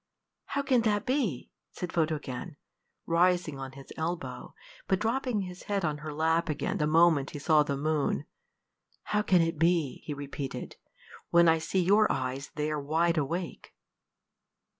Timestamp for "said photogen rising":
1.69-3.59